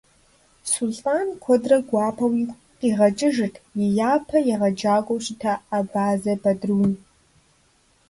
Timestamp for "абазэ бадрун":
5.77-6.91